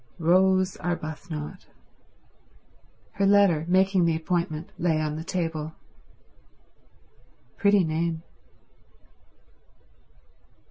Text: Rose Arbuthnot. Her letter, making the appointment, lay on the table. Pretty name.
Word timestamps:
Rose 0.17 0.77
Arbuthnot. 0.77 1.67
Her 3.11 3.27
letter, 3.27 3.65
making 3.67 4.05
the 4.05 4.15
appointment, 4.15 4.71
lay 4.79 4.99
on 4.99 5.15
the 5.15 5.23
table. 5.23 5.73
Pretty 7.59 7.83
name. 7.83 8.23